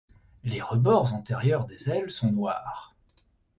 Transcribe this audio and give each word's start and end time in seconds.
Les 0.43 0.61
rebords 0.63 1.13
antérieurs 1.13 1.67
des 1.67 1.87
ailes 1.91 2.09
sont 2.09 2.31
noirs. 2.31 2.95